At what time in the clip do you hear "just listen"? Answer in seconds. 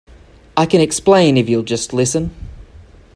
1.61-2.35